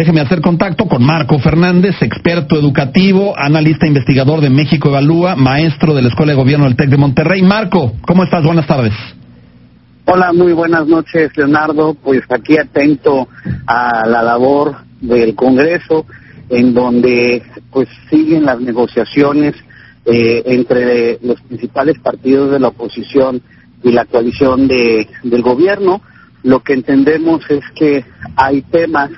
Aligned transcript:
Déjeme 0.00 0.22
hacer 0.22 0.40
contacto 0.40 0.86
con 0.86 1.04
Marco 1.04 1.38
Fernández, 1.40 1.94
experto 2.00 2.58
educativo, 2.58 3.34
analista 3.36 3.86
investigador 3.86 4.40
de 4.40 4.48
México 4.48 4.88
Evalúa, 4.88 5.36
maestro 5.36 5.94
de 5.94 6.00
la 6.00 6.08
Escuela 6.08 6.32
de 6.32 6.38
Gobierno 6.38 6.64
del 6.64 6.74
TEC 6.74 6.88
de 6.88 6.96
Monterrey. 6.96 7.42
Marco, 7.42 7.92
¿cómo 8.06 8.24
estás? 8.24 8.42
Buenas 8.42 8.66
tardes. 8.66 8.94
Hola, 10.06 10.32
muy 10.32 10.54
buenas 10.54 10.86
noches, 10.86 11.36
Leonardo. 11.36 11.92
Pues 12.02 12.22
aquí 12.30 12.56
atento 12.56 13.28
a 13.66 14.06
la 14.06 14.22
labor 14.22 14.76
del 15.02 15.34
Congreso, 15.34 16.06
en 16.48 16.72
donde 16.72 17.42
pues 17.70 17.86
siguen 18.08 18.46
las 18.46 18.58
negociaciones 18.58 19.54
eh, 20.06 20.42
entre 20.46 21.18
los 21.20 21.38
principales 21.42 21.98
partidos 21.98 22.52
de 22.52 22.58
la 22.58 22.68
oposición 22.68 23.42
y 23.84 23.92
la 23.92 24.06
coalición 24.06 24.66
de, 24.66 25.06
del 25.24 25.42
gobierno. 25.42 26.00
Lo 26.42 26.60
que 26.60 26.72
entendemos 26.72 27.42
es 27.50 27.60
que 27.74 28.02
hay 28.34 28.62
temas 28.62 29.10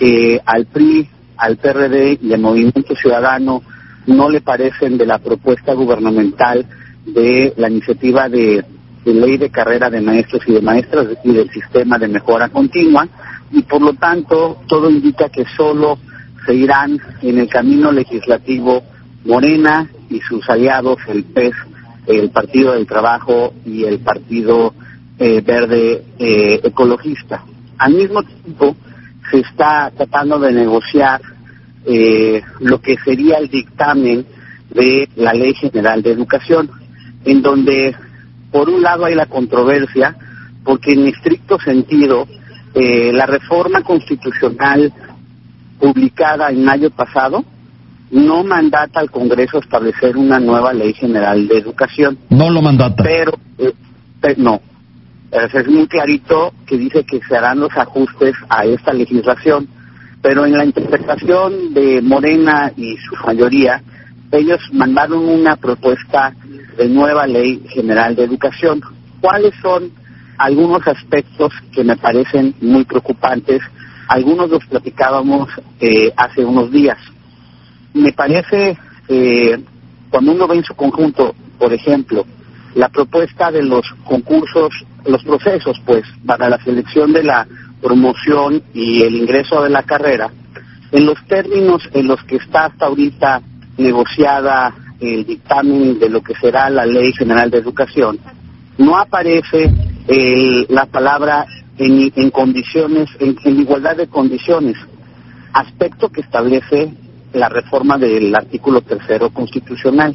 que 0.00 0.40
al 0.46 0.64
PRI, 0.64 1.06
al 1.36 1.58
PRD 1.58 2.18
y 2.22 2.32
al 2.32 2.40
Movimiento 2.40 2.96
Ciudadano 2.96 3.62
no 4.06 4.30
le 4.30 4.40
parecen 4.40 4.96
de 4.96 5.04
la 5.04 5.18
propuesta 5.18 5.74
gubernamental 5.74 6.66
de 7.04 7.52
la 7.58 7.68
iniciativa 7.68 8.28
de, 8.30 8.64
ley 9.04 9.36
de 9.36 9.50
carrera 9.50 9.90
de 9.90 10.00
maestros 10.00 10.42
y 10.46 10.52
de 10.52 10.62
maestras 10.62 11.06
y 11.22 11.32
del 11.32 11.50
sistema 11.50 11.98
de 11.98 12.08
mejora 12.08 12.48
continua 12.48 13.06
y 13.52 13.62
por 13.62 13.82
lo 13.82 13.92
tanto 13.92 14.62
todo 14.66 14.88
indica 14.88 15.28
que 15.28 15.44
solo 15.54 15.98
se 16.46 16.54
irán 16.54 16.98
en 17.20 17.38
el 17.38 17.48
camino 17.48 17.92
legislativo 17.92 18.82
Morena 19.26 19.86
y 20.08 20.18
sus 20.20 20.48
aliados, 20.48 20.96
el 21.08 21.24
PES, 21.24 21.52
el 22.06 22.30
Partido 22.30 22.72
del 22.72 22.86
Trabajo 22.86 23.52
y 23.66 23.84
el 23.84 23.98
Partido 23.98 24.72
eh, 25.18 25.42
Verde 25.42 26.04
eh, 26.18 26.60
Ecologista. 26.64 27.44
Al 27.76 27.94
mismo 27.94 28.22
tiempo, 28.22 28.74
se 29.30 29.40
está 29.40 29.90
tratando 29.96 30.38
de 30.38 30.52
negociar 30.52 31.20
eh, 31.86 32.42
lo 32.60 32.80
que 32.80 32.96
sería 33.04 33.38
el 33.38 33.48
dictamen 33.48 34.26
de 34.70 35.08
la 35.16 35.32
Ley 35.32 35.54
General 35.54 36.02
de 36.02 36.12
Educación, 36.12 36.70
en 37.24 37.42
donde, 37.42 37.94
por 38.50 38.68
un 38.68 38.82
lado, 38.82 39.04
hay 39.04 39.14
la 39.14 39.26
controversia, 39.26 40.16
porque 40.64 40.92
en 40.92 41.06
estricto 41.06 41.58
sentido, 41.58 42.26
la 42.72 43.26
reforma 43.26 43.82
constitucional 43.82 44.92
publicada 45.80 46.50
en 46.50 46.64
mayo 46.64 46.90
pasado 46.90 47.44
no 48.10 48.42
mandata 48.42 49.00
al 49.00 49.10
Congreso 49.10 49.58
establecer 49.58 50.16
una 50.16 50.38
nueva 50.38 50.72
ley 50.72 50.92
general 50.92 51.46
de 51.46 51.58
educación. 51.58 52.18
No 52.28 52.50
lo 52.50 52.60
mandata. 52.60 53.02
Pero, 53.02 53.32
eh, 53.58 53.72
no. 54.36 54.60
Es 55.30 55.68
muy 55.68 55.86
clarito 55.86 56.52
que 56.66 56.76
dice 56.76 57.04
que 57.04 57.20
se 57.26 57.36
harán 57.36 57.60
los 57.60 57.76
ajustes 57.76 58.34
a 58.48 58.64
esta 58.64 58.92
legislación, 58.92 59.68
pero 60.20 60.44
en 60.44 60.52
la 60.52 60.64
interpretación 60.64 61.72
de 61.72 62.02
Morena 62.02 62.72
y 62.76 62.96
su 62.96 63.14
mayoría, 63.24 63.82
ellos 64.32 64.60
mandaron 64.72 65.28
una 65.28 65.56
propuesta 65.56 66.34
de 66.76 66.88
nueva 66.88 67.26
ley 67.26 67.62
general 67.68 68.16
de 68.16 68.24
educación. 68.24 68.80
¿Cuáles 69.20 69.54
son 69.62 69.90
algunos 70.38 70.86
aspectos 70.86 71.52
que 71.72 71.84
me 71.84 71.96
parecen 71.96 72.54
muy 72.60 72.84
preocupantes? 72.84 73.60
Algunos 74.08 74.50
los 74.50 74.64
platicábamos 74.66 75.48
eh, 75.80 76.12
hace 76.16 76.44
unos 76.44 76.70
días 76.70 76.98
me 77.94 78.12
parece, 78.12 78.78
eh, 79.08 79.58
cuando 80.10 80.32
uno 80.32 80.46
ve 80.46 80.56
en 80.56 80.64
su 80.64 80.74
conjunto, 80.74 81.34
por 81.58 81.72
ejemplo, 81.72 82.24
la 82.74 82.88
propuesta 82.88 83.50
de 83.50 83.62
los 83.62 83.84
concursos, 84.04 84.70
los 85.04 85.22
procesos, 85.24 85.80
pues, 85.84 86.02
para 86.26 86.48
la 86.48 86.58
selección 86.62 87.12
de 87.12 87.24
la 87.24 87.46
promoción 87.80 88.62
y 88.74 89.02
el 89.02 89.14
ingreso 89.14 89.62
de 89.62 89.70
la 89.70 89.82
carrera, 89.82 90.30
en 90.92 91.06
los 91.06 91.18
términos 91.26 91.82
en 91.92 92.08
los 92.08 92.22
que 92.24 92.36
está 92.36 92.66
hasta 92.66 92.86
ahorita 92.86 93.40
negociada 93.78 94.74
el 95.00 95.24
dictamen 95.24 95.98
de 95.98 96.10
lo 96.10 96.22
que 96.22 96.34
será 96.34 96.68
la 96.68 96.84
Ley 96.84 97.12
General 97.12 97.50
de 97.50 97.58
Educación, 97.58 98.18
no 98.78 98.98
aparece 98.98 99.70
la 100.68 100.86
palabra 100.86 101.46
en, 101.78 102.12
en 102.14 102.30
condiciones, 102.30 103.08
en 103.18 103.60
igualdad 103.60 103.96
de 103.96 104.08
condiciones, 104.08 104.76
aspecto 105.52 106.08
que 106.08 106.20
establece 106.20 106.92
la 107.32 107.48
reforma 107.48 107.96
del 107.96 108.34
artículo 108.34 108.80
tercero 108.80 109.30
constitucional. 109.30 110.14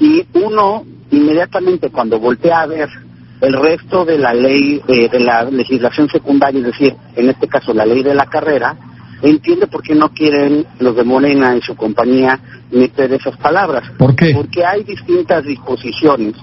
Y 0.00 0.24
uno, 0.34 0.84
inmediatamente 1.10 1.90
cuando 1.90 2.18
voltea 2.18 2.62
a 2.62 2.66
ver 2.66 2.88
el 3.42 3.54
resto 3.54 4.04
de 4.04 4.18
la 4.18 4.32
ley, 4.32 4.80
eh, 4.86 5.08
de 5.08 5.20
la 5.20 5.42
legislación 5.44 6.08
secundaria, 6.08 6.60
es 6.60 6.66
decir, 6.66 6.94
en 7.16 7.28
este 7.28 7.48
caso 7.48 7.74
la 7.74 7.84
ley 7.84 8.02
de 8.02 8.14
la 8.14 8.26
carrera, 8.26 8.76
entiende 9.20 9.66
por 9.66 9.82
qué 9.82 9.96
no 9.96 10.10
quieren 10.10 10.64
los 10.78 10.94
de 10.94 11.02
Morena 11.02 11.56
y 11.56 11.60
su 11.60 11.74
compañía 11.74 12.38
meter 12.70 13.12
esas 13.12 13.36
palabras. 13.36 13.90
¿Por 13.98 14.14
qué? 14.14 14.32
Porque 14.32 14.64
hay 14.64 14.84
distintas 14.84 15.44
disposiciones 15.44 16.34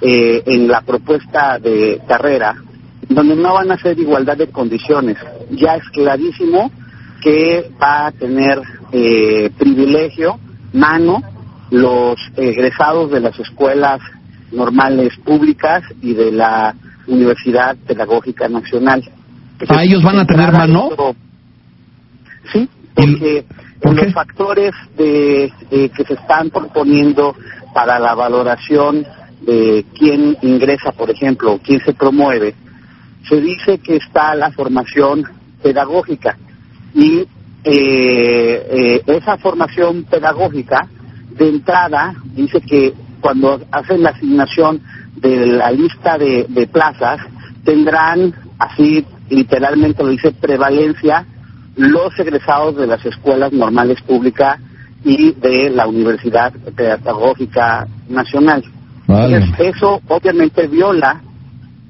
eh, 0.00 0.42
en 0.46 0.68
la 0.68 0.80
propuesta 0.82 1.58
de 1.58 2.00
carrera 2.06 2.54
donde 3.08 3.34
no 3.34 3.54
van 3.54 3.72
a 3.72 3.78
ser 3.78 3.98
igualdad 3.98 4.36
de 4.36 4.48
condiciones. 4.48 5.16
Ya 5.50 5.74
es 5.74 5.88
clarísimo 5.90 6.70
que 7.20 7.68
va 7.82 8.06
a 8.06 8.12
tener 8.12 8.60
eh, 8.92 9.50
privilegio, 9.58 10.38
mano, 10.72 11.20
los 11.70 12.16
egresados 12.36 13.10
de 13.10 13.20
las 13.20 13.38
escuelas 13.40 14.00
normales 14.52 15.16
públicas 15.24 15.82
y 16.00 16.14
de 16.14 16.32
la 16.32 16.74
Universidad 17.06 17.76
Pedagógica 17.86 18.48
Nacional. 18.48 19.02
¿A 19.68 19.82
ellos 19.82 20.02
van 20.02 20.18
a 20.18 20.26
tener 20.26 20.52
mano? 20.52 20.90
Sí, 22.52 22.68
porque 22.94 23.44
los 23.82 24.12
factores 24.12 24.72
de, 24.96 25.52
que 25.70 26.04
se 26.04 26.14
están 26.14 26.50
proponiendo 26.50 27.34
para 27.74 27.98
la 27.98 28.14
valoración 28.14 29.04
de 29.42 29.84
quién 29.96 30.36
ingresa, 30.42 30.92
por 30.92 31.10
ejemplo, 31.10 31.60
quién 31.62 31.80
se 31.84 31.94
promueve, 31.94 32.54
se 33.28 33.40
dice 33.40 33.78
que 33.78 33.96
está 33.96 34.34
la 34.34 34.50
formación 34.52 35.24
pedagógica 35.62 36.36
y 36.94 37.26
eh, 37.64 38.66
eh, 38.70 39.02
esa 39.06 39.36
formación 39.38 40.04
pedagógica 40.04 40.88
de 41.30 41.48
entrada 41.48 42.14
dice 42.34 42.60
que 42.60 42.94
cuando 43.28 43.60
hacen 43.72 44.02
la 44.02 44.08
asignación 44.08 44.80
de 45.16 45.48
la 45.48 45.70
lista 45.70 46.16
de, 46.16 46.66
plazas 46.72 47.20
tendrán 47.62 48.32
así 48.58 49.04
literalmente 49.28 50.02
lo 50.02 50.08
dice 50.08 50.32
prevalencia 50.32 51.26
los 51.76 52.18
egresados 52.18 52.78
de 52.78 52.86
las 52.86 53.04
escuelas 53.04 53.52
normales 53.52 54.00
públicas 54.00 54.58
y 55.04 55.32
de 55.32 55.68
la 55.68 55.86
Universidad 55.86 56.54
Pedagógica 56.74 57.86
Nacional. 58.08 58.64
eso 59.58 60.00
obviamente 60.08 60.66
viola 60.66 61.20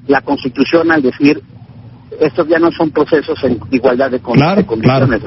la 0.07 0.19
Constitución 0.19 0.91
al 0.91 1.01
decir 1.01 1.41
estos 2.19 2.49
ya 2.49 2.59
no 2.59 2.69
son 2.71 2.91
procesos 2.91 3.41
en 3.45 3.59
igualdad 3.71 4.11
de, 4.11 4.19
condiciones. 4.19 4.65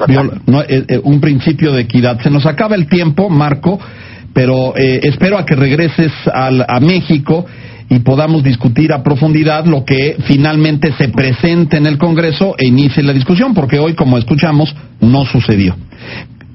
Claro, 0.05 0.31
no, 0.45 0.61
eh, 0.61 0.85
eh, 0.87 1.01
un 1.03 1.19
principio 1.19 1.71
de 1.71 1.81
equidad. 1.81 2.21
Se 2.21 2.29
nos 2.29 2.45
acaba 2.45 2.75
el 2.75 2.87
tiempo, 2.87 3.31
Marco, 3.31 3.79
pero 4.33 4.75
eh, 4.75 5.01
espero 5.03 5.37
a 5.37 5.45
que 5.45 5.55
regreses 5.55 6.11
al, 6.33 6.65
a 6.67 6.79
México 6.79 7.45
y 7.89 7.99
podamos 7.99 8.43
discutir 8.43 8.91
a 8.91 9.03
profundidad 9.03 9.65
lo 9.65 9.85
que 9.85 10.17
finalmente 10.25 10.93
se 10.97 11.09
presente 11.09 11.77
en 11.77 11.85
el 11.85 11.97
Congreso 11.97 12.55
e 12.57 12.67
inicie 12.67 13.03
la 13.03 13.13
discusión, 13.13 13.53
porque 13.53 13.79
hoy, 13.79 13.93
como 13.93 14.17
escuchamos, 14.17 14.75
no 14.99 15.25
sucedió. 15.25 15.75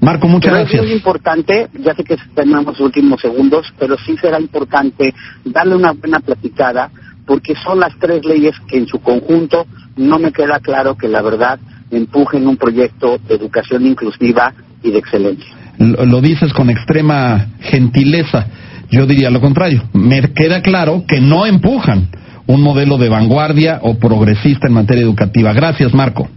Marco, 0.01 0.29
muchas 0.29 0.53
gracias. 0.53 0.83
Es 0.83 0.89
muy 0.89 0.97
importante, 0.97 1.69
ya 1.81 1.95
sé 1.95 2.05
que 2.05 2.17
tenemos 2.35 2.65
los 2.67 2.81
últimos 2.81 3.21
segundos, 3.21 3.67
pero 3.79 3.97
sí 4.05 4.17
será 4.21 4.41
importante 4.41 5.15
darle 5.45 5.75
una 5.75 5.93
buena 5.93 6.21
platicada, 6.21 6.91
porque 7.27 7.55
son 7.57 7.81
las 7.81 7.97
tres 7.99 8.25
leyes 8.25 8.55
que 8.69 8.79
en 8.79 8.87
su 8.87 9.01
conjunto 9.01 9.67
no 9.97 10.19
me 10.19 10.33
queda 10.33 10.61
claro 10.61 10.97
que 10.97 11.09
la 11.09 11.21
verdad 11.21 11.59
empujen 11.91 12.47
un 12.47 12.57
proyecto 12.57 13.19
de 13.29 13.35
educación 13.35 13.87
inclusiva 13.87 14.55
y 14.83 14.91
de 14.91 14.99
excelencia. 14.99 15.58
Lo, 15.79 16.21
dices 16.21 16.53
con 16.53 16.71
extrema 16.71 17.47
gentileza. 17.61 18.47
Yo 18.91 19.07
diría 19.07 19.31
lo 19.31 19.41
contrario. 19.41 19.85
Me 19.93 20.21
queda 20.33 20.63
claro 20.63 21.05
que 21.07 21.21
no 21.21 21.47
empujan 21.47 22.09
un 22.47 22.63
modelo 22.63 22.97
de 22.97 23.09
vanguardia 23.09 23.79
o 23.83 23.99
progresista 23.99 24.67
en 24.67 24.75
materia 24.75 25.03
educativa. 25.03 25.53
Gracias, 25.53 25.95
Marco. 25.95 26.29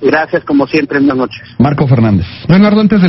Gracias, 0.00 0.44
como 0.44 0.66
siempre. 0.66 0.98
Buenas 0.98 1.16
noches. 1.16 1.42
Marco 1.58 1.86
Fernández. 1.86 2.26
Leonardo, 2.48 2.80
antes 2.80 3.02